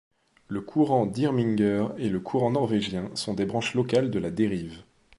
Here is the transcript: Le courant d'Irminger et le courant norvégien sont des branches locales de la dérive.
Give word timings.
Le 0.47 0.61
courant 0.61 1.05
d'Irminger 1.05 1.89
et 1.99 2.09
le 2.09 2.19
courant 2.19 2.49
norvégien 2.49 3.11
sont 3.13 3.35
des 3.35 3.45
branches 3.45 3.75
locales 3.75 4.09
de 4.09 4.17
la 4.17 4.31
dérive. 4.31 4.81